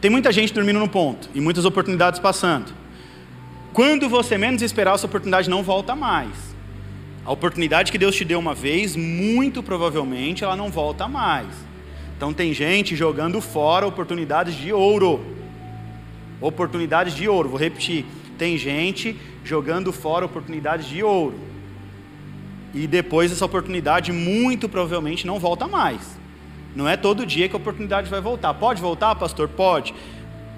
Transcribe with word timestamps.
Tem 0.00 0.10
muita 0.10 0.30
gente 0.30 0.54
dormindo 0.54 0.78
no 0.78 0.88
ponto 0.88 1.28
e 1.34 1.40
muitas 1.40 1.64
oportunidades 1.64 2.20
passando. 2.20 2.72
Quando 3.72 4.08
você 4.08 4.38
menos 4.38 4.62
esperar, 4.62 4.94
essa 4.94 5.06
oportunidade 5.06 5.50
não 5.50 5.62
volta 5.62 5.96
mais. 5.96 6.30
A 7.24 7.32
oportunidade 7.32 7.90
que 7.90 7.98
Deus 7.98 8.14
te 8.14 8.24
deu 8.24 8.38
uma 8.38 8.54
vez, 8.54 8.94
muito 8.94 9.60
provavelmente 9.60 10.44
ela 10.44 10.54
não 10.54 10.70
volta 10.70 11.08
mais. 11.08 11.48
Então 12.16 12.32
tem 12.32 12.54
gente 12.54 12.94
jogando 12.94 13.40
fora 13.40 13.86
oportunidades 13.86 14.54
de 14.54 14.72
ouro. 14.72 15.20
Oportunidades 16.40 17.14
de 17.14 17.28
ouro, 17.28 17.48
vou 17.48 17.58
repetir. 17.58 18.06
Tem 18.38 18.56
gente 18.56 19.16
jogando 19.44 19.92
fora 19.92 20.24
oportunidades 20.24 20.86
de 20.86 21.02
ouro. 21.02 21.34
E 22.72 22.86
depois 22.86 23.32
essa 23.32 23.44
oportunidade 23.44 24.12
muito 24.12 24.68
provavelmente 24.68 25.26
não 25.26 25.40
volta 25.40 25.66
mais. 25.66 26.18
Não 26.74 26.88
é 26.88 26.96
todo 26.96 27.26
dia 27.26 27.48
que 27.48 27.54
a 27.54 27.58
oportunidade 27.58 28.08
vai 28.08 28.20
voltar. 28.20 28.54
Pode 28.54 28.80
voltar, 28.80 29.14
pastor? 29.14 29.48
Pode. 29.48 29.94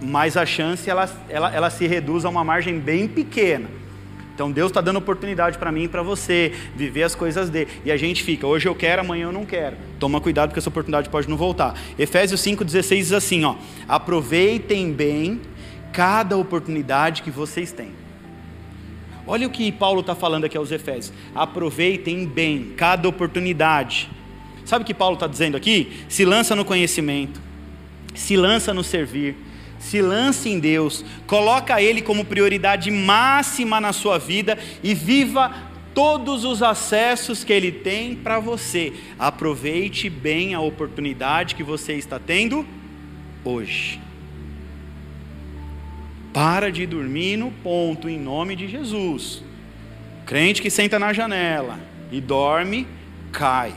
Mas 0.00 0.36
a 0.36 0.46
chance 0.46 0.88
ela, 0.88 1.08
ela, 1.28 1.54
ela 1.54 1.70
se 1.70 1.86
reduz 1.86 2.24
a 2.24 2.28
uma 2.28 2.42
margem 2.42 2.78
bem 2.78 3.06
pequena. 3.06 3.68
Então 4.34 4.50
Deus 4.50 4.70
está 4.70 4.80
dando 4.80 4.96
oportunidade 4.96 5.58
para 5.58 5.70
mim 5.70 5.82
e 5.82 5.88
para 5.88 6.02
você 6.02 6.54
viver 6.74 7.02
as 7.02 7.14
coisas 7.14 7.50
dele. 7.50 7.68
E 7.84 7.92
a 7.92 7.96
gente 7.98 8.22
fica, 8.22 8.46
hoje 8.46 8.66
eu 8.66 8.74
quero, 8.74 9.02
amanhã 9.02 9.24
eu 9.24 9.32
não 9.32 9.44
quero. 9.44 9.76
Toma 9.98 10.18
cuidado 10.18 10.48
porque 10.48 10.58
essa 10.58 10.70
oportunidade 10.70 11.10
pode 11.10 11.28
não 11.28 11.36
voltar. 11.36 11.78
Efésios 11.98 12.40
5,16 12.40 12.96
diz 12.96 13.12
assim: 13.12 13.44
ó, 13.44 13.56
aproveitem 13.86 14.92
bem 14.92 15.42
cada 15.92 16.38
oportunidade 16.38 17.22
que 17.22 17.30
vocês 17.30 17.70
têm. 17.70 17.92
Olha 19.26 19.46
o 19.46 19.50
que 19.50 19.70
Paulo 19.70 20.00
está 20.00 20.14
falando 20.14 20.46
aqui 20.46 20.56
aos 20.56 20.72
Efésios. 20.72 21.12
Aproveitem 21.34 22.26
bem 22.26 22.72
cada 22.76 23.08
oportunidade. 23.08 24.10
Sabe 24.70 24.84
o 24.84 24.86
que 24.86 24.94
Paulo 24.94 25.14
está 25.14 25.26
dizendo 25.26 25.56
aqui? 25.56 25.90
Se 26.08 26.24
lança 26.24 26.54
no 26.54 26.64
conhecimento, 26.64 27.40
se 28.14 28.36
lança 28.36 28.72
no 28.72 28.84
servir, 28.84 29.34
se 29.80 30.00
lance 30.00 30.48
em 30.48 30.60
Deus, 30.60 31.04
coloca 31.26 31.82
Ele 31.82 32.00
como 32.00 32.24
prioridade 32.24 32.88
máxima 32.88 33.80
na 33.80 33.92
sua 33.92 34.16
vida 34.16 34.56
e 34.80 34.94
viva 34.94 35.52
todos 35.92 36.44
os 36.44 36.62
acessos 36.62 37.42
que 37.42 37.52
Ele 37.52 37.72
tem 37.72 38.14
para 38.14 38.38
você. 38.38 38.92
Aproveite 39.18 40.08
bem 40.08 40.54
a 40.54 40.60
oportunidade 40.60 41.56
que 41.56 41.64
você 41.64 41.94
está 41.94 42.20
tendo 42.20 42.64
hoje. 43.44 44.00
Para 46.32 46.70
de 46.70 46.86
dormir 46.86 47.36
no 47.36 47.50
ponto, 47.50 48.08
em 48.08 48.20
nome 48.20 48.54
de 48.54 48.68
Jesus. 48.68 49.42
Crente 50.24 50.62
que 50.62 50.70
senta 50.70 50.96
na 50.96 51.12
janela 51.12 51.80
e 52.12 52.20
dorme, 52.20 52.86
cai. 53.32 53.74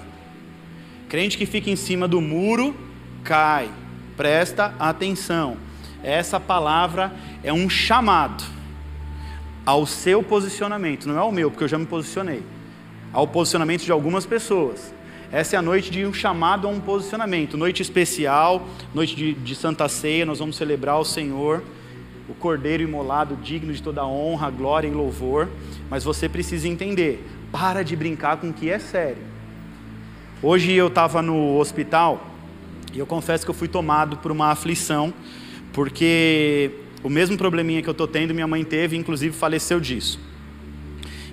Crente 1.14 1.38
que 1.38 1.46
fica 1.46 1.70
em 1.70 1.76
cima 1.76 2.08
do 2.08 2.20
muro, 2.20 2.76
cai. 3.24 3.70
Presta 4.18 4.74
atenção. 4.80 5.58
Essa 6.04 6.40
palavra 6.40 7.14
é 7.44 7.54
um 7.54 7.70
chamado 7.70 8.44
ao 9.64 9.86
seu 9.86 10.24
posicionamento, 10.24 11.08
não 11.08 11.16
é 11.16 11.22
o 11.22 11.32
meu, 11.32 11.52
porque 11.52 11.66
eu 11.66 11.68
já 11.68 11.78
me 11.78 11.86
posicionei. 11.86 12.42
Ao 13.12 13.28
posicionamento 13.28 13.84
de 13.84 13.92
algumas 13.92 14.26
pessoas. 14.26 14.92
Essa 15.32 15.56
é 15.56 15.60
a 15.60 15.62
noite 15.62 15.92
de 15.92 16.04
um 16.04 16.12
chamado 16.12 16.68
a 16.68 16.72
um 16.72 16.80
posicionamento. 16.80 17.58
Noite 17.58 17.84
especial, 17.84 18.68
noite 18.92 19.16
de, 19.16 19.34
de 19.34 19.54
Santa 19.54 19.88
Ceia, 19.88 20.26
nós 20.26 20.40
vamos 20.40 20.56
celebrar 20.56 20.98
o 20.98 21.06
Senhor, 21.06 21.62
o 22.28 22.34
Cordeiro 22.34 22.82
imolado, 22.82 23.36
digno 23.36 23.72
de 23.72 23.84
toda 23.84 24.04
honra, 24.04 24.50
glória 24.50 24.88
e 24.88 24.92
louvor. 24.92 25.48
Mas 25.92 26.04
você 26.04 26.28
precisa 26.28 26.68
entender: 26.68 27.24
para 27.52 27.84
de 27.84 27.96
brincar 27.96 28.38
com 28.38 28.50
o 28.50 28.54
que 28.54 28.68
é 28.68 28.80
sério. 28.80 29.33
Hoje 30.46 30.74
eu 30.74 30.88
estava 30.88 31.22
no 31.22 31.58
hospital 31.58 32.28
e 32.94 33.00
eu 33.00 33.06
confesso 33.06 33.46
que 33.46 33.50
eu 33.50 33.56
fui 33.56 33.70
tomado 33.70 34.18
por 34.18 34.30
uma 34.30 34.48
aflição, 34.48 35.14
porque 35.72 36.70
o 37.02 37.10
mesmo 37.10 37.38
probleminha 37.38 37.82
que 37.82 37.88
eu 37.88 37.94
estou 37.94 38.10
tendo, 38.10 38.34
minha 38.34 38.46
mãe 38.46 38.62
teve, 38.66 38.98
inclusive 38.98 39.34
faleceu 39.34 39.80
disso. 39.80 40.20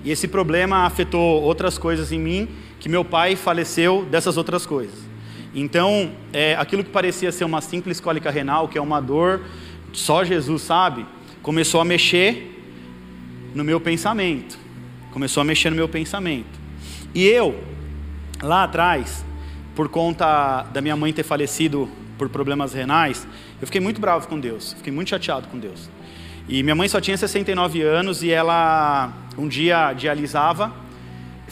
E 0.04 0.12
esse 0.12 0.28
problema 0.28 0.86
afetou 0.86 1.42
outras 1.42 1.76
coisas 1.76 2.12
em 2.12 2.20
mim, 2.20 2.48
que 2.78 2.88
meu 2.88 3.04
pai 3.04 3.34
faleceu 3.34 4.06
dessas 4.08 4.36
outras 4.36 4.64
coisas. 4.64 5.00
Então, 5.52 6.12
é, 6.32 6.54
aquilo 6.54 6.84
que 6.84 6.90
parecia 6.90 7.32
ser 7.32 7.42
uma 7.42 7.60
simples 7.60 7.98
cólica 7.98 8.30
renal, 8.30 8.68
que 8.68 8.78
é 8.78 8.80
uma 8.80 9.00
dor, 9.00 9.40
só 9.92 10.22
Jesus 10.22 10.62
sabe, 10.62 11.04
começou 11.42 11.80
a 11.80 11.84
mexer 11.84 12.62
no 13.56 13.64
meu 13.64 13.80
pensamento. 13.80 14.56
Começou 15.10 15.40
a 15.40 15.44
mexer 15.44 15.68
no 15.68 15.74
meu 15.74 15.88
pensamento. 15.88 16.60
E 17.12 17.26
eu, 17.26 17.56
lá 18.42 18.64
atrás, 18.64 19.24
por 19.74 19.88
conta 19.88 20.62
da 20.72 20.80
minha 20.80 20.96
mãe 20.96 21.12
ter 21.12 21.22
falecido 21.22 21.88
por 22.18 22.28
problemas 22.28 22.72
renais, 22.72 23.26
eu 23.60 23.66
fiquei 23.66 23.80
muito 23.80 24.00
bravo 24.00 24.28
com 24.28 24.38
Deus, 24.38 24.74
fiquei 24.74 24.92
muito 24.92 25.08
chateado 25.08 25.48
com 25.48 25.58
Deus. 25.58 25.88
E 26.48 26.62
minha 26.62 26.74
mãe 26.74 26.88
só 26.88 27.00
tinha 27.00 27.16
69 27.16 27.82
anos 27.82 28.22
e 28.22 28.30
ela 28.30 29.12
um 29.38 29.46
dia 29.46 29.92
dialisava, 29.92 30.72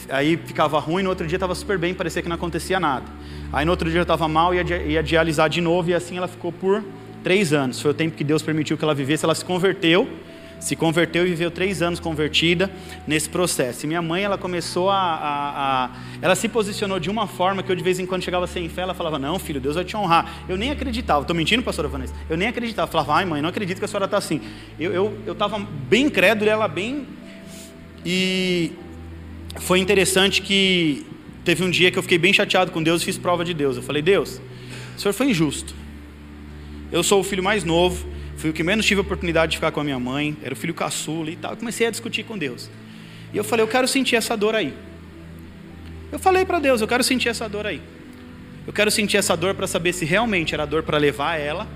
aí 0.09 0.37
ficava 0.37 0.79
ruim, 0.79 1.03
no 1.03 1.09
outro 1.09 1.25
dia 1.25 1.37
estava 1.37 1.55
super 1.55 1.77
bem, 1.77 1.93
parecia 1.93 2.21
que 2.21 2.29
não 2.29 2.35
acontecia 2.35 2.79
nada. 2.79 3.05
Aí 3.51 3.65
no 3.65 3.71
outro 3.71 3.89
dia 3.89 4.01
estava 4.01 4.27
mal, 4.27 4.53
ia, 4.53 4.63
ia 4.83 5.01
dialisar 5.01 5.49
de 5.49 5.61
novo 5.61 5.89
e 5.89 5.93
assim 5.93 6.17
ela 6.17 6.27
ficou 6.27 6.51
por 6.51 6.83
três 7.23 7.53
anos. 7.53 7.81
Foi 7.81 7.91
o 7.91 7.93
tempo 7.93 8.15
que 8.15 8.23
Deus 8.23 8.41
permitiu 8.41 8.77
que 8.77 8.83
ela 8.83 8.93
vivesse, 8.93 9.25
ela 9.25 9.35
se 9.35 9.43
converteu 9.43 10.07
se 10.59 10.75
converteu 10.75 11.25
e 11.25 11.29
viveu 11.29 11.49
três 11.49 11.81
anos 11.81 11.99
convertida 11.99 12.69
nesse 13.07 13.29
processo. 13.29 13.85
E 13.85 13.87
minha 13.87 14.01
mãe, 14.01 14.23
ela 14.23 14.37
começou 14.37 14.89
a, 14.89 14.95
a, 14.95 15.85
a, 15.85 15.89
Ela 16.21 16.35
se 16.35 16.49
posicionou 16.49 16.99
de 16.99 17.09
uma 17.09 17.27
forma 17.27 17.63
que 17.63 17.71
eu 17.71 17.75
de 17.75 17.83
vez 17.83 17.99
em 17.99 18.05
quando 18.05 18.23
chegava 18.23 18.45
sem 18.47 18.67
fé, 18.67 18.81
ela 18.81 18.93
falava, 18.93 19.17
não 19.17 19.39
filho, 19.39 19.61
Deus 19.61 19.75
vai 19.75 19.85
te 19.85 19.95
honrar. 19.95 20.43
Eu 20.49 20.57
nem 20.57 20.71
acreditava, 20.71 21.21
estou 21.21 21.35
mentindo 21.35 21.63
pastora 21.63 21.87
Vanessa? 21.87 22.13
Eu 22.29 22.37
nem 22.37 22.47
acreditava, 22.47 22.87
eu 22.87 22.91
falava, 22.91 23.13
ai 23.13 23.25
mãe, 23.25 23.41
não 23.41 23.49
acredito 23.49 23.79
que 23.79 23.85
a 23.85 23.87
senhora 23.87 24.05
está 24.05 24.17
assim. 24.17 24.41
Eu 24.79 25.13
estava 25.31 25.55
eu, 25.55 25.61
eu 25.61 25.67
bem 25.89 26.09
crédulo 26.09 26.49
ela 26.49 26.67
bem... 26.67 27.07
E 28.05 28.71
foi 29.57 29.79
interessante 29.79 30.41
que 30.41 31.05
teve 31.43 31.63
um 31.63 31.69
dia 31.69 31.91
que 31.91 31.97
eu 31.97 32.03
fiquei 32.03 32.17
bem 32.17 32.31
chateado 32.31 32.71
com 32.71 32.81
Deus 32.81 33.01
e 33.01 33.05
fiz 33.05 33.17
prova 33.17 33.43
de 33.43 33.53
Deus. 33.53 33.75
Eu 33.75 33.83
falei, 33.83 34.01
Deus, 34.01 34.41
o 34.95 34.99
senhor 34.99 35.13
foi 35.13 35.31
injusto. 35.31 35.73
Eu 36.91 37.03
sou 37.03 37.19
o 37.19 37.23
filho 37.23 37.43
mais 37.43 37.63
novo, 37.63 38.07
Fui 38.39 38.49
o 38.49 38.53
que 38.53 38.63
menos 38.63 38.85
tive 38.85 38.99
a 38.99 39.01
oportunidade 39.01 39.51
de 39.51 39.57
ficar 39.57 39.69
com 39.69 39.81
a 39.81 39.83
minha 39.83 39.99
mãe, 39.99 40.37
era 40.41 40.53
o 40.53 40.55
filho 40.55 40.73
caçula 40.73 41.29
e 41.29 41.35
tal. 41.35 41.57
comecei 41.57 41.85
a 41.85 41.91
discutir 41.91 42.23
com 42.23 42.37
Deus. 42.37 42.69
E 43.33 43.37
eu 43.37 43.43
falei, 43.43 43.63
eu 43.63 43.67
quero 43.67 43.85
sentir 43.85 44.15
essa 44.15 44.37
dor 44.37 44.55
aí. 44.55 44.73
Eu 46.09 46.17
falei 46.17 46.45
para 46.45 46.57
Deus, 46.57 46.79
eu 46.79 46.87
quero 46.87 47.03
sentir 47.03 47.27
essa 47.27 47.49
dor 47.49 47.67
aí. 47.67 47.81
Eu 48.65 48.71
quero 48.71 48.89
sentir 48.89 49.17
essa 49.17 49.35
dor 49.35 49.55
para 49.55 49.67
saber 49.67 49.91
se 49.91 50.05
realmente 50.05 50.53
era 50.53 50.65
dor 50.65 50.83
para 50.83 50.97
levar 50.97 51.35
ela 51.35 51.67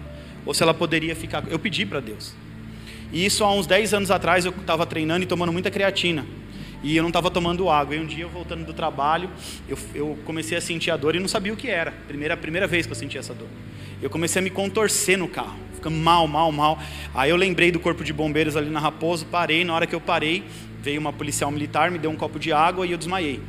ou 0.46 0.54
se 0.54 0.64
ela 0.64 0.74
poderia 0.74 1.14
ficar. 1.18 1.44
Eu 1.50 1.60
pedi 1.60 1.86
para 1.86 2.00
Deus. 2.00 2.34
E 3.12 3.26
isso 3.26 3.44
há 3.44 3.54
uns 3.54 3.68
10 3.68 3.94
anos 3.96 4.10
atrás 4.10 4.46
eu 4.46 4.52
estava 4.52 4.86
treinando 4.86 5.26
e 5.26 5.28
tomando 5.28 5.52
muita 5.52 5.70
creatina. 5.70 6.26
E 6.82 6.96
eu 6.96 7.04
não 7.04 7.10
estava 7.10 7.30
tomando 7.30 7.70
água. 7.70 7.94
E 7.94 8.00
um 8.00 8.06
dia, 8.06 8.24
eu 8.24 8.30
voltando 8.30 8.66
do 8.66 8.74
trabalho, 8.74 9.30
eu, 9.68 9.78
eu, 9.94 10.18
comecei 10.24 10.58
a 10.58 10.62
sentir 10.62 10.92
a 10.92 10.96
dor 10.96 11.14
e 11.14 11.20
não 11.20 11.28
sabia 11.28 11.52
o 11.52 11.58
que 11.58 11.68
era. 11.68 11.92
Primeira, 12.08 12.38
primeira 12.38 12.68
vez 12.68 12.86
que 12.86 12.94
eu 12.94 12.96
senti 12.96 13.18
essa 13.18 13.34
dor. 13.34 13.50
Eu 14.02 14.10
comecei 14.10 14.40
a 14.40 14.44
me 14.44 14.50
contorcer 14.50 15.18
no 15.18 15.28
carro 15.28 15.73
ficando 15.84 15.98
mal, 15.98 16.26
mal, 16.28 16.52
mal. 16.52 16.80
Aí 17.14 17.30
eu 17.30 17.36
lembrei 17.36 17.70
do 17.70 17.80
corpo 17.80 18.04
de 18.04 18.14
bombeiros 18.14 18.56
ali 18.56 18.70
na 18.70 18.80
Raposo, 18.80 19.26
parei. 19.26 19.66
Na 19.66 19.76
hora 19.76 19.86
que 19.86 19.94
eu 19.94 20.00
parei, 20.00 20.44
veio 20.82 21.00
uma 21.00 21.12
policial 21.12 21.52
militar, 21.52 21.92
me 21.92 22.00
deu 22.00 22.10
um 22.10 22.16
copo 22.16 22.40
de 22.40 22.54
água 22.54 22.88
e 22.88 22.92
eu 22.92 22.98
desmaiei. 22.98 23.42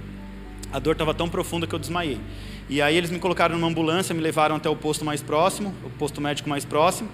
A 0.73 0.81
dor 0.81 0.93
estava 0.93 1.15
tão 1.15 1.29
profunda 1.29 1.67
que 1.67 1.75
eu 1.75 1.79
desmaiei. 1.79 2.19
E 2.69 2.83
aí 2.83 2.97
eles 2.97 3.11
me 3.11 3.21
colocaram 3.21 3.55
numa 3.55 3.69
ambulância, 3.69 4.13
me 4.15 4.21
levaram 4.21 4.57
até 4.57 4.69
o 4.69 4.75
posto 4.75 5.05
mais 5.05 5.23
próximo, 5.23 5.73
o 5.85 5.91
posto 5.91 6.21
médico 6.21 6.49
mais 6.49 6.65
próximo. 6.65 7.09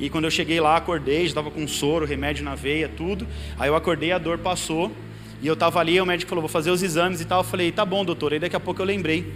E 0.00 0.10
quando 0.10 0.24
eu 0.24 0.30
cheguei 0.30 0.60
lá, 0.60 0.76
acordei, 0.76 1.20
já 1.20 1.26
estava 1.26 1.50
com 1.52 1.68
soro, 1.68 2.04
remédio 2.04 2.44
na 2.44 2.56
veia, 2.56 2.88
tudo. 2.88 3.26
Aí 3.56 3.68
eu 3.68 3.76
acordei, 3.76 4.10
a 4.10 4.18
dor 4.18 4.38
passou. 4.38 4.90
E 5.40 5.46
eu 5.46 5.54
estava 5.54 5.78
ali, 5.78 6.00
o 6.00 6.06
médico 6.06 6.28
falou, 6.28 6.42
vou 6.42 6.48
fazer 6.48 6.70
os 6.70 6.82
exames 6.82 7.20
e 7.20 7.24
tal. 7.24 7.40
Eu 7.40 7.44
falei, 7.44 7.70
tá 7.70 7.84
bom, 7.84 8.04
doutor. 8.04 8.32
Aí 8.32 8.40
daqui 8.40 8.56
a 8.56 8.60
pouco 8.60 8.82
eu 8.82 8.86
lembrei. 8.86 9.32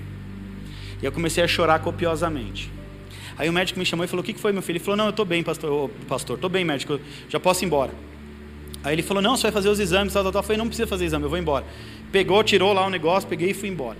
E 1.00 1.04
eu 1.04 1.12
comecei 1.12 1.44
a 1.44 1.46
chorar 1.46 1.78
copiosamente. 1.78 2.77
Aí 3.38 3.48
o 3.48 3.52
médico 3.52 3.78
me 3.78 3.86
chamou 3.86 4.04
e 4.04 4.08
falou: 4.08 4.22
O 4.22 4.26
que 4.26 4.34
foi, 4.34 4.52
meu 4.52 4.60
filho? 4.60 4.78
Ele 4.78 4.84
falou: 4.84 4.96
Não, 4.96 5.04
eu 5.04 5.10
estou 5.10 5.24
bem, 5.24 5.42
pastor. 5.44 5.88
pastor, 6.08 6.34
estou 6.34 6.50
bem, 6.50 6.64
médico, 6.64 7.00
já 7.28 7.38
posso 7.38 7.64
ir 7.64 7.66
embora. 7.66 7.92
Aí 8.82 8.94
ele 8.94 9.02
falou: 9.02 9.22
Não, 9.22 9.36
você 9.36 9.44
vai 9.44 9.52
fazer 9.52 9.68
os 9.68 9.78
exames, 9.78 10.12
tal, 10.12 10.24
tal, 10.24 10.32
tal. 10.32 10.40
Eu 10.40 10.44
falei: 10.44 10.58
Não 10.58 10.66
precisa 10.66 10.88
fazer 10.88 11.04
exame, 11.04 11.24
eu 11.24 11.30
vou 11.30 11.38
embora. 11.38 11.64
Pegou, 12.10 12.42
tirou 12.42 12.72
lá 12.72 12.84
o 12.84 12.90
negócio, 12.90 13.28
peguei 13.28 13.50
e 13.50 13.54
fui 13.54 13.68
embora. 13.68 13.96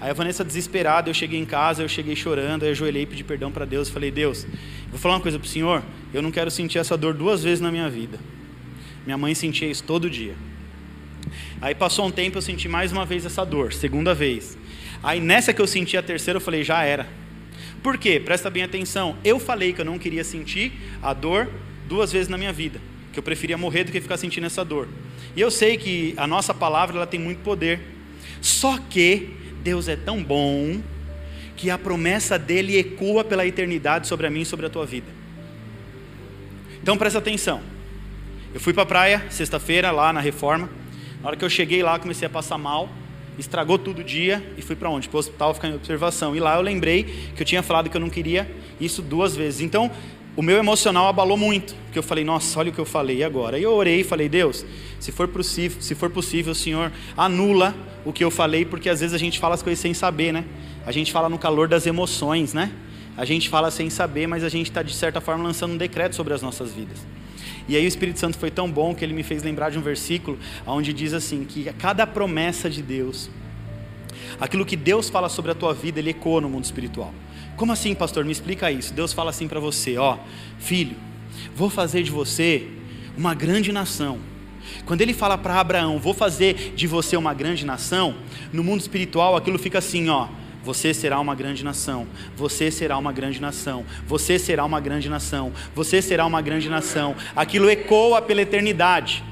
Aí 0.00 0.10
a 0.10 0.12
Vanessa 0.14 0.44
desesperada, 0.44 1.10
eu 1.10 1.14
cheguei 1.14 1.38
em 1.38 1.44
casa, 1.44 1.82
eu 1.82 1.88
cheguei 1.88 2.16
chorando, 2.16 2.62
aí 2.62 2.68
eu 2.68 2.72
ajoelhei 2.72 3.02
e 3.02 3.06
pedi 3.06 3.22
perdão 3.22 3.52
para 3.52 3.66
Deus. 3.66 3.90
Falei: 3.90 4.10
Deus, 4.10 4.46
vou 4.88 4.98
falar 4.98 5.16
uma 5.16 5.20
coisa 5.20 5.38
para 5.38 5.46
o 5.46 5.48
Senhor: 5.48 5.82
eu 6.14 6.22
não 6.22 6.30
quero 6.30 6.50
sentir 6.50 6.78
essa 6.78 6.96
dor 6.96 7.12
duas 7.12 7.44
vezes 7.44 7.60
na 7.60 7.70
minha 7.70 7.90
vida. 7.90 8.18
Minha 9.04 9.18
mãe 9.18 9.34
sentia 9.34 9.70
isso 9.70 9.84
todo 9.84 10.08
dia. 10.08 10.34
Aí 11.60 11.74
passou 11.74 12.06
um 12.06 12.10
tempo, 12.10 12.38
eu 12.38 12.42
senti 12.42 12.68
mais 12.68 12.90
uma 12.90 13.04
vez 13.04 13.26
essa 13.26 13.44
dor, 13.44 13.74
segunda 13.74 14.14
vez. 14.14 14.56
Aí 15.02 15.20
nessa 15.20 15.52
que 15.52 15.60
eu 15.60 15.66
senti 15.66 15.94
a 15.94 16.02
terceira, 16.02 16.38
eu 16.38 16.40
falei: 16.40 16.64
Já 16.64 16.82
era 16.84 17.06
por 17.88 17.96
quê? 17.96 18.20
Presta 18.20 18.50
bem 18.50 18.62
atenção. 18.62 19.16
Eu 19.24 19.40
falei 19.40 19.72
que 19.72 19.80
eu 19.80 19.84
não 19.86 19.98
queria 19.98 20.22
sentir 20.22 20.72
a 21.02 21.14
dor 21.14 21.48
duas 21.88 22.12
vezes 22.12 22.28
na 22.28 22.36
minha 22.36 22.52
vida, 22.52 22.78
que 23.14 23.18
eu 23.18 23.22
preferia 23.22 23.56
morrer 23.56 23.84
do 23.84 23.90
que 23.90 23.98
ficar 23.98 24.18
sentindo 24.18 24.44
essa 24.44 24.62
dor. 24.62 24.86
E 25.34 25.40
eu 25.40 25.50
sei 25.50 25.78
que 25.78 26.12
a 26.18 26.26
nossa 26.26 26.52
palavra 26.52 26.98
ela 26.98 27.06
tem 27.06 27.18
muito 27.18 27.38
poder. 27.38 27.80
Só 28.42 28.76
que 28.76 29.30
Deus 29.62 29.88
é 29.88 29.96
tão 29.96 30.22
bom 30.22 30.82
que 31.56 31.70
a 31.70 31.78
promessa 31.78 32.38
dele 32.38 32.76
ecoa 32.76 33.24
pela 33.24 33.46
eternidade 33.46 34.06
sobre 34.06 34.26
a 34.26 34.30
mim 34.30 34.42
e 34.42 34.44
sobre 34.44 34.66
a 34.66 34.68
tua 34.68 34.84
vida. 34.84 35.10
Então 36.82 36.98
presta 36.98 37.20
atenção. 37.20 37.62
Eu 38.52 38.60
fui 38.60 38.74
para 38.74 38.82
a 38.82 38.86
praia 38.86 39.24
sexta-feira, 39.30 39.90
lá 39.92 40.12
na 40.12 40.20
reforma. 40.20 40.68
Na 41.22 41.28
hora 41.28 41.36
que 41.38 41.44
eu 41.44 41.48
cheguei 41.48 41.82
lá, 41.82 41.98
comecei 41.98 42.26
a 42.26 42.30
passar 42.30 42.58
mal, 42.58 42.90
estragou 43.38 43.78
tudo 43.78 44.00
o 44.00 44.04
dia 44.04 44.44
e 44.56 44.62
fui 44.62 44.74
para 44.74 44.90
onde? 44.90 45.08
Para 45.08 45.16
o 45.16 45.20
hospital 45.20 45.54
ficar 45.54 45.68
em 45.68 45.74
observação. 45.74 46.34
E 46.34 46.40
lá 46.40 46.56
eu 46.56 46.62
lembrei 46.62 47.04
que 47.34 47.42
eu 47.42 47.46
tinha 47.46 47.62
falado 47.62 47.88
que 47.88 47.96
eu 47.96 48.00
não 48.00 48.10
queria 48.10 48.50
isso 48.80 49.00
duas 49.00 49.36
vezes. 49.36 49.60
Então, 49.60 49.90
o 50.36 50.42
meu 50.42 50.56
emocional 50.56 51.08
abalou 51.08 51.36
muito, 51.36 51.74
porque 51.86 51.98
eu 51.98 52.02
falei, 52.02 52.24
nossa, 52.24 52.58
olha 52.60 52.70
o 52.70 52.72
que 52.72 52.78
eu 52.78 52.84
falei 52.84 53.24
agora. 53.24 53.58
E 53.58 53.62
eu 53.62 53.72
orei 53.72 54.00
e 54.00 54.04
falei, 54.04 54.28
Deus, 54.28 54.64
se 55.00 55.10
for 55.10 55.26
possível, 55.26 55.80
se 55.80 55.94
for 55.94 56.10
possível, 56.10 56.54
Senhor, 56.54 56.92
anula 57.16 57.74
o 58.04 58.12
que 58.12 58.22
eu 58.22 58.30
falei, 58.30 58.64
porque 58.64 58.88
às 58.88 59.00
vezes 59.00 59.14
a 59.14 59.18
gente 59.18 59.38
fala 59.38 59.54
as 59.54 59.62
coisas 59.62 59.80
sem 59.80 59.92
saber, 59.92 60.32
né? 60.32 60.44
A 60.86 60.92
gente 60.92 61.12
fala 61.12 61.28
no 61.28 61.38
calor 61.38 61.66
das 61.66 61.86
emoções, 61.86 62.54
né? 62.54 62.70
A 63.18 63.24
gente 63.24 63.48
fala 63.48 63.68
sem 63.68 63.90
saber, 63.90 64.28
mas 64.28 64.44
a 64.44 64.48
gente 64.48 64.70
está 64.70 64.80
de 64.80 64.94
certa 64.94 65.20
forma 65.20 65.42
lançando 65.42 65.72
um 65.72 65.76
decreto 65.76 66.14
sobre 66.14 66.32
as 66.32 66.40
nossas 66.40 66.72
vidas. 66.72 66.98
E 67.66 67.74
aí 67.74 67.84
o 67.84 67.88
Espírito 67.88 68.20
Santo 68.20 68.38
foi 68.38 68.48
tão 68.48 68.70
bom 68.70 68.94
que 68.94 69.04
ele 69.04 69.12
me 69.12 69.24
fez 69.24 69.42
lembrar 69.42 69.70
de 69.70 69.78
um 69.78 69.82
versículo 69.82 70.38
onde 70.64 70.92
diz 70.92 71.12
assim 71.12 71.44
que 71.44 71.64
cada 71.72 72.06
promessa 72.06 72.70
de 72.70 72.80
Deus, 72.80 73.28
aquilo 74.40 74.64
que 74.64 74.76
Deus 74.76 75.10
fala 75.10 75.28
sobre 75.28 75.50
a 75.50 75.54
tua 75.54 75.74
vida, 75.74 75.98
ele 75.98 76.10
ecoa 76.10 76.40
no 76.40 76.48
mundo 76.48 76.64
espiritual. 76.64 77.12
Como 77.56 77.72
assim, 77.72 77.92
pastor? 77.92 78.24
Me 78.24 78.30
explica 78.30 78.70
isso. 78.70 78.94
Deus 78.94 79.12
fala 79.12 79.30
assim 79.30 79.48
para 79.48 79.58
você, 79.58 79.98
ó, 79.98 80.16
filho, 80.60 80.96
vou 81.56 81.68
fazer 81.68 82.04
de 82.04 82.12
você 82.12 82.68
uma 83.16 83.34
grande 83.34 83.72
nação. 83.72 84.20
Quando 84.86 85.00
ele 85.00 85.12
fala 85.12 85.36
para 85.36 85.58
Abraão, 85.58 85.98
vou 85.98 86.14
fazer 86.14 86.72
de 86.76 86.86
você 86.86 87.16
uma 87.16 87.34
grande 87.34 87.66
nação, 87.66 88.14
no 88.52 88.62
mundo 88.62 88.80
espiritual 88.80 89.34
aquilo 89.34 89.58
fica 89.58 89.78
assim, 89.78 90.08
ó, 90.08 90.28
você 90.64 90.92
será 90.92 91.18
uma 91.20 91.34
grande 91.34 91.64
nação. 91.64 92.06
Você 92.36 92.70
será 92.70 92.98
uma 92.98 93.12
grande 93.12 93.40
nação. 93.40 93.84
Você 94.06 94.38
será 94.38 94.64
uma 94.64 94.80
grande 94.80 95.08
nação. 95.08 95.52
Você 95.74 96.02
será 96.02 96.26
uma 96.26 96.40
grande 96.42 96.68
nação. 96.68 97.14
Aquilo 97.34 97.70
ecoa 97.70 98.20
pela 98.20 98.42
eternidade. 98.42 99.24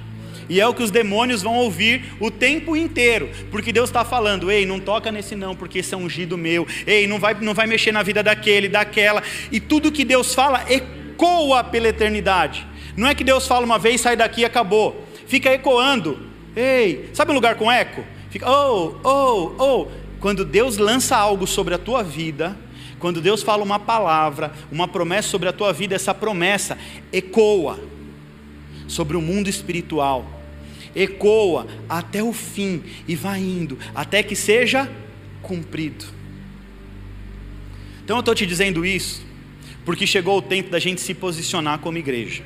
E 0.48 0.60
é 0.60 0.66
o 0.66 0.74
que 0.74 0.82
os 0.82 0.90
demônios 0.90 1.42
vão 1.42 1.54
ouvir 1.56 2.04
o 2.20 2.30
tempo 2.30 2.76
inteiro, 2.76 3.28
porque 3.50 3.72
Deus 3.72 3.88
está 3.88 4.04
falando: 4.04 4.50
ei, 4.50 4.64
não 4.64 4.78
toca 4.78 5.10
nesse 5.10 5.34
não, 5.34 5.56
porque 5.56 5.80
esse 5.80 5.92
é 5.92 5.96
ungido 5.96 6.38
meu. 6.38 6.66
Ei, 6.86 7.06
não 7.06 7.18
vai, 7.18 7.34
não 7.34 7.52
vai 7.52 7.66
mexer 7.66 7.92
na 7.92 8.02
vida 8.02 8.22
daquele, 8.22 8.68
daquela. 8.68 9.22
E 9.50 9.58
tudo 9.58 9.90
que 9.90 10.04
Deus 10.04 10.34
fala 10.34 10.64
ecoa 10.70 11.64
pela 11.64 11.88
eternidade. 11.88 12.66
Não 12.96 13.08
é 13.08 13.14
que 13.14 13.24
Deus 13.24 13.46
fala 13.46 13.66
uma 13.66 13.78
vez, 13.78 14.00
sai 14.00 14.16
daqui 14.16 14.42
e 14.42 14.44
acabou. 14.44 15.04
Fica 15.26 15.52
ecoando. 15.52 16.18
Ei, 16.54 17.10
sabe 17.12 17.32
um 17.32 17.34
lugar 17.34 17.56
com 17.56 17.70
eco? 17.70 18.04
Fica, 18.30 18.50
oh, 18.50 18.96
oh, 19.02 19.52
oh. 19.58 20.05
Quando 20.20 20.44
Deus 20.44 20.76
lança 20.78 21.16
algo 21.16 21.46
sobre 21.46 21.74
a 21.74 21.78
tua 21.78 22.02
vida, 22.02 22.56
quando 22.98 23.20
Deus 23.20 23.42
fala 23.42 23.62
uma 23.62 23.78
palavra, 23.78 24.52
uma 24.72 24.88
promessa 24.88 25.28
sobre 25.28 25.48
a 25.48 25.52
tua 25.52 25.72
vida, 25.72 25.94
essa 25.94 26.14
promessa 26.14 26.78
ecoa 27.12 27.78
sobre 28.88 29.16
o 29.16 29.20
mundo 29.20 29.48
espiritual 29.48 30.36
ecoa 30.96 31.66
até 31.88 32.22
o 32.22 32.32
fim 32.32 32.82
e 33.06 33.14
vai 33.14 33.40
indo, 33.40 33.78
até 33.94 34.22
que 34.22 34.34
seja 34.34 34.90
cumprido. 35.42 36.06
Então 38.02 38.16
eu 38.16 38.20
estou 38.20 38.34
te 38.34 38.46
dizendo 38.46 38.86
isso, 38.86 39.22
porque 39.84 40.06
chegou 40.06 40.38
o 40.38 40.42
tempo 40.42 40.70
da 40.70 40.78
gente 40.78 41.00
se 41.02 41.12
posicionar 41.12 41.80
como 41.80 41.98
igreja. 41.98 42.42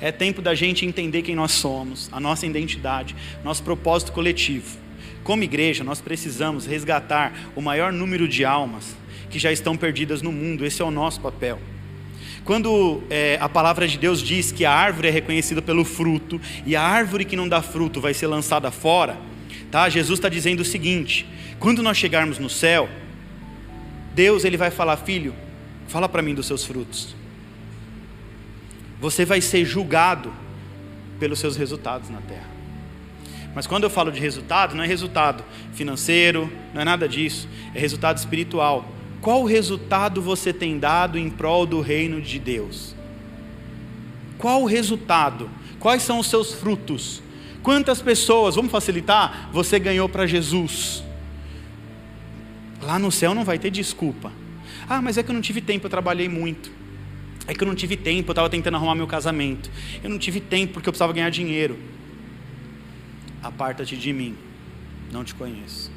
É 0.00 0.10
tempo 0.10 0.42
da 0.42 0.54
gente 0.54 0.84
entender 0.84 1.22
quem 1.22 1.36
nós 1.36 1.52
somos, 1.52 2.08
a 2.10 2.18
nossa 2.18 2.44
identidade, 2.44 3.14
nosso 3.44 3.62
propósito 3.62 4.10
coletivo. 4.10 4.81
Como 5.24 5.42
igreja, 5.44 5.84
nós 5.84 6.00
precisamos 6.00 6.66
resgatar 6.66 7.32
o 7.54 7.60
maior 7.60 7.92
número 7.92 8.26
de 8.26 8.44
almas 8.44 8.96
que 9.30 9.38
já 9.38 9.50
estão 9.50 9.76
perdidas 9.76 10.20
no 10.20 10.30
mundo, 10.30 10.64
esse 10.64 10.82
é 10.82 10.84
o 10.84 10.90
nosso 10.90 11.20
papel. 11.20 11.58
Quando 12.44 13.02
é, 13.08 13.38
a 13.40 13.48
palavra 13.48 13.86
de 13.86 13.96
Deus 13.96 14.20
diz 14.20 14.50
que 14.50 14.64
a 14.64 14.72
árvore 14.72 15.08
é 15.08 15.10
reconhecida 15.10 15.62
pelo 15.62 15.84
fruto 15.84 16.40
e 16.66 16.74
a 16.74 16.82
árvore 16.82 17.24
que 17.24 17.36
não 17.36 17.48
dá 17.48 17.62
fruto 17.62 18.00
vai 18.00 18.12
ser 18.12 18.26
lançada 18.26 18.70
fora, 18.70 19.16
tá? 19.70 19.88
Jesus 19.88 20.18
está 20.18 20.28
dizendo 20.28 20.60
o 20.60 20.64
seguinte: 20.64 21.26
quando 21.58 21.82
nós 21.82 21.96
chegarmos 21.96 22.38
no 22.38 22.50
céu, 22.50 22.88
Deus 24.14 24.44
ele 24.44 24.56
vai 24.56 24.70
falar, 24.70 24.96
filho, 24.96 25.34
fala 25.86 26.08
para 26.08 26.20
mim 26.20 26.34
dos 26.34 26.46
seus 26.46 26.64
frutos. 26.64 27.14
Você 29.00 29.24
vai 29.24 29.40
ser 29.40 29.64
julgado 29.64 30.32
pelos 31.18 31.38
seus 31.38 31.56
resultados 31.56 32.10
na 32.10 32.20
terra. 32.20 32.50
Mas 33.54 33.66
quando 33.66 33.84
eu 33.84 33.90
falo 33.90 34.10
de 34.10 34.20
resultado, 34.20 34.74
não 34.74 34.82
é 34.82 34.86
resultado 34.86 35.44
financeiro, 35.74 36.50
não 36.72 36.80
é 36.80 36.84
nada 36.84 37.08
disso, 37.08 37.48
é 37.74 37.78
resultado 37.78 38.16
espiritual 38.16 38.88
qual 39.22 39.44
resultado 39.44 40.20
você 40.20 40.52
tem 40.52 40.80
dado 40.80 41.16
em 41.16 41.30
prol 41.30 41.64
do 41.64 41.80
reino 41.80 42.20
de 42.20 42.40
Deus? 42.40 42.94
Qual 44.36 44.62
o 44.62 44.66
resultado? 44.66 45.48
Quais 45.78 46.02
são 46.02 46.18
os 46.18 46.26
seus 46.26 46.52
frutos? 46.52 47.22
Quantas 47.62 48.02
pessoas, 48.02 48.56
vamos 48.56 48.72
facilitar, 48.72 49.48
você 49.52 49.78
ganhou 49.78 50.08
para 50.08 50.26
Jesus? 50.26 51.04
Lá 52.82 52.98
no 52.98 53.12
céu 53.12 53.32
não 53.32 53.44
vai 53.44 53.60
ter 53.60 53.70
desculpa. 53.70 54.32
Ah, 54.88 55.00
mas 55.00 55.16
é 55.16 55.22
que 55.22 55.30
eu 55.30 55.34
não 55.34 55.40
tive 55.40 55.60
tempo, 55.60 55.86
eu 55.86 55.90
trabalhei 55.90 56.28
muito. 56.28 56.72
É 57.46 57.54
que 57.54 57.62
eu 57.62 57.68
não 57.68 57.76
tive 57.76 57.96
tempo, 57.96 58.30
eu 58.30 58.32
estava 58.32 58.50
tentando 58.50 58.76
arrumar 58.76 58.96
meu 58.96 59.06
casamento. 59.06 59.70
Eu 60.02 60.10
não 60.10 60.18
tive 60.18 60.40
tempo 60.40 60.72
porque 60.74 60.88
eu 60.88 60.92
precisava 60.92 61.12
ganhar 61.12 61.30
dinheiro. 61.30 61.78
Aparta-te 63.42 63.96
de 63.96 64.12
mim, 64.12 64.36
não 65.10 65.24
te 65.24 65.34
conheço. 65.34 65.90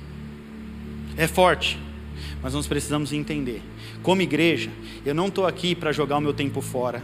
É 1.16 1.28
forte, 1.28 1.80
mas 2.42 2.54
nós 2.54 2.68
precisamos 2.68 3.14
entender. 3.14 3.62
Como 4.02 4.22
igreja, 4.22 4.70
eu 5.06 5.14
não 5.14 5.28
estou 5.28 5.46
aqui 5.46 5.76
para 5.76 5.92
jogar 5.92 6.18
o 6.18 6.22
meu 6.22 6.34
tempo 6.34 6.62
fora. 6.62 7.04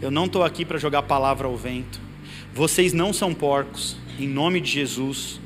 Eu 0.00 0.10
não 0.10 0.26
estou 0.26 0.42
aqui 0.42 0.64
para 0.64 0.78
jogar 0.78 1.02
palavra 1.02 1.46
ao 1.46 1.56
vento. 1.56 2.00
Vocês 2.52 2.92
não 2.92 3.12
são 3.12 3.32
porcos, 3.34 3.96
em 4.18 4.28
nome 4.28 4.60
de 4.60 4.70
Jesus, 4.70 5.40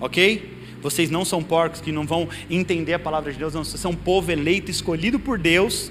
ok? 0.00 0.58
Vocês 0.80 1.10
não 1.10 1.24
são 1.24 1.42
porcos 1.42 1.80
que 1.80 1.92
não 1.92 2.06
vão 2.06 2.28
entender 2.48 2.94
a 2.94 2.98
palavra 2.98 3.32
de 3.32 3.38
Deus, 3.38 3.54
não. 3.54 3.62
Vocês 3.62 3.80
são 3.80 3.90
um 3.92 3.96
povo 3.96 4.32
eleito, 4.32 4.70
escolhido 4.70 5.18
por 5.18 5.38
Deus 5.38 5.90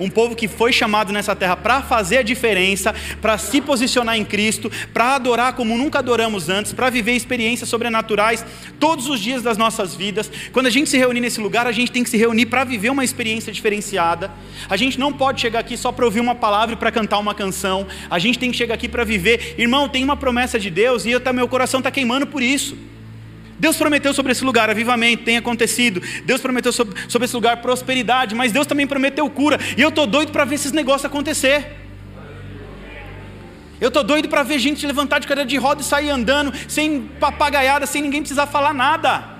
um 0.00 0.08
povo 0.08 0.34
que 0.34 0.48
foi 0.48 0.72
chamado 0.72 1.12
nessa 1.12 1.36
terra 1.36 1.56
para 1.56 1.82
fazer 1.82 2.18
a 2.18 2.22
diferença, 2.22 2.94
para 3.20 3.38
se 3.38 3.60
posicionar 3.60 4.16
em 4.16 4.24
Cristo, 4.24 4.72
para 4.92 5.14
adorar 5.14 5.52
como 5.52 5.76
nunca 5.76 5.98
adoramos 5.98 6.48
antes, 6.48 6.72
para 6.72 6.90
viver 6.90 7.12
experiências 7.12 7.68
sobrenaturais 7.68 8.44
todos 8.80 9.06
os 9.06 9.20
dias 9.20 9.42
das 9.42 9.58
nossas 9.58 9.94
vidas. 9.94 10.30
Quando 10.52 10.66
a 10.66 10.70
gente 10.70 10.88
se 10.88 10.96
reunir 10.96 11.20
nesse 11.20 11.40
lugar, 11.40 11.66
a 11.66 11.72
gente 11.72 11.92
tem 11.92 12.02
que 12.02 12.10
se 12.10 12.16
reunir 12.16 12.46
para 12.46 12.64
viver 12.64 12.90
uma 12.90 13.04
experiência 13.04 13.52
diferenciada. 13.52 14.30
A 14.68 14.76
gente 14.76 14.98
não 14.98 15.12
pode 15.12 15.40
chegar 15.40 15.60
aqui 15.60 15.76
só 15.76 15.92
para 15.92 16.04
ouvir 16.04 16.20
uma 16.20 16.34
palavra 16.34 16.74
e 16.74 16.76
para 16.76 16.90
cantar 16.90 17.18
uma 17.18 17.34
canção. 17.34 17.86
A 18.08 18.18
gente 18.18 18.38
tem 18.38 18.50
que 18.50 18.56
chegar 18.56 18.74
aqui 18.74 18.88
para 18.88 19.04
viver. 19.04 19.54
Irmão, 19.58 19.88
tem 19.88 20.02
uma 20.02 20.16
promessa 20.16 20.58
de 20.58 20.70
Deus 20.70 21.04
e 21.04 21.10
eu, 21.10 21.20
meu 21.34 21.46
coração 21.46 21.78
está 21.78 21.90
queimando 21.90 22.26
por 22.26 22.42
isso. 22.42 22.76
Deus 23.60 23.76
prometeu 23.76 24.14
sobre 24.14 24.32
esse 24.32 24.42
lugar 24.42 24.70
avivamento, 24.70 25.22
tem 25.22 25.36
acontecido. 25.36 26.02
Deus 26.24 26.40
prometeu 26.40 26.72
sobre, 26.72 26.98
sobre 27.06 27.26
esse 27.26 27.34
lugar 27.34 27.58
prosperidade, 27.58 28.34
mas 28.34 28.52
Deus 28.52 28.66
também 28.66 28.86
prometeu 28.86 29.28
cura. 29.28 29.60
E 29.76 29.82
eu 29.82 29.90
estou 29.90 30.06
doido 30.06 30.32
para 30.32 30.46
ver 30.46 30.54
esses 30.54 30.72
negócios 30.72 31.04
acontecer. 31.04 31.76
Eu 33.78 33.88
estou 33.88 34.02
doido 34.02 34.30
para 34.30 34.42
ver 34.42 34.58
gente 34.58 34.86
levantar 34.86 35.18
de 35.18 35.26
cadeira 35.26 35.46
de 35.46 35.58
roda 35.58 35.82
e 35.82 35.84
sair 35.84 36.08
andando, 36.08 36.54
sem 36.68 37.02
papagaiada, 37.20 37.84
sem 37.84 38.00
ninguém 38.00 38.22
precisar 38.22 38.46
falar 38.46 38.72
nada. 38.72 39.38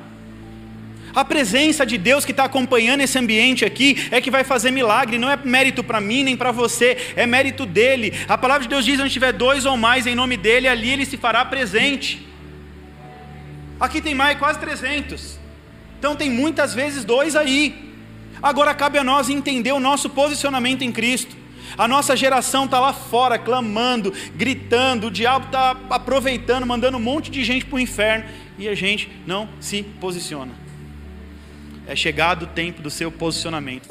A 1.15 1.25
presença 1.25 1.87
de 1.87 1.97
Deus 1.97 2.23
que 2.23 2.31
está 2.31 2.45
acompanhando 2.45 3.00
esse 3.00 3.19
ambiente 3.19 3.65
aqui 3.65 4.07
é 4.11 4.21
que 4.21 4.31
vai 4.31 4.45
fazer 4.45 4.71
milagre, 4.71 5.19
não 5.19 5.31
é 5.31 5.39
mérito 5.43 5.83
para 5.83 5.99
mim 5.99 6.25
nem 6.25 6.37
para 6.37 6.53
você, 6.53 7.15
é 7.17 7.27
mérito 7.27 7.65
dele. 7.65 8.12
A 8.29 8.37
palavra 8.37 8.65
de 8.65 8.69
Deus 8.69 8.85
diz: 8.85 9.00
onde 9.00 9.11
tiver 9.11 9.33
dois 9.33 9.65
ou 9.65 9.79
mais 9.79 10.07
em 10.07 10.15
nome 10.15 10.37
dele, 10.37 10.69
ali 10.69 10.91
ele 10.91 11.07
se 11.07 11.17
fará 11.17 11.43
presente. 11.43 12.30
Aqui 13.81 14.03
tem 14.03 14.15
mais 14.15 14.39
quase 14.39 14.59
300. 14.59 15.39
Então 15.99 16.15
tem 16.15 16.31
muitas 16.31 16.75
vezes 16.75 17.05
dois 17.05 17.35
aí. 17.35 17.91
Agora 18.43 18.75
cabe 18.75 18.99
a 18.99 19.05
nós 19.05 19.29
entender 19.31 19.73
o 19.73 19.81
nosso 19.81 20.11
posicionamento 20.11 20.83
em 20.83 20.93
Cristo. 20.93 21.37
A 21.79 21.87
nossa 21.89 22.17
geração 22.17 22.65
está 22.65 22.81
lá 22.81 22.93
fora 22.93 23.39
clamando, 23.39 24.13
gritando, 24.35 25.07
o 25.07 25.11
diabo 25.11 25.47
está 25.47 25.77
aproveitando, 25.89 26.67
mandando 26.67 26.97
um 26.97 27.01
monte 27.01 27.31
de 27.31 27.45
gente 27.45 27.65
para 27.65 27.77
o 27.77 27.81
inferno 27.81 28.25
e 28.59 28.69
a 28.69 28.75
gente 28.75 29.11
não 29.27 29.49
se 29.61 29.83
posiciona. 29.83 30.53
É 31.87 31.97
chegado 31.97 32.43
o 32.43 32.47
tempo 32.47 32.83
do 32.83 32.91
seu 32.91 33.11
posicionamento. 33.11 33.89